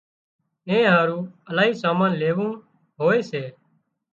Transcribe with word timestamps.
اين 0.69 0.85
هارُو 0.93 1.19
الاهي 1.49 1.73
سامان 1.83 2.11
ليوون 2.21 2.51
هوئي 2.99 3.21
سي 3.29 3.43